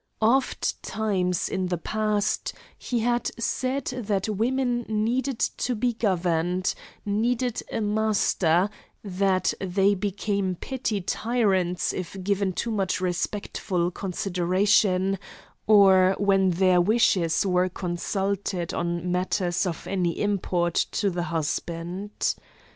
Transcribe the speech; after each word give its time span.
Ofttimes 0.19 1.47
in 1.47 1.67
the 1.67 1.77
past 1.77 2.53
he 2.75 3.01
had 3.01 3.29
said 3.37 3.85
that 3.85 4.27
women 4.29 4.83
needed 4.89 5.37
to 5.37 5.75
be 5.75 5.93
governed; 5.93 6.73
needed 7.05 7.61
a 7.71 7.81
master; 7.81 8.67
that 9.03 9.53
they 9.61 9.93
became 9.93 10.55
petty 10.55 11.01
tyrants 11.01 11.93
if 11.93 12.17
given 12.23 12.51
too 12.51 12.71
much 12.71 12.99
respectful 12.99 13.91
consideration, 13.91 15.19
or 15.67 16.15
when 16.17 16.49
their 16.49 16.81
wishes 16.81 17.45
were 17.45 17.69
consulted 17.69 18.73
on 18.73 19.11
matters 19.11 19.67
of 19.67 19.85
any 19.85 20.19
import 20.19 20.73
to 20.93 21.11
the 21.11 21.21
husband. 21.29 22.33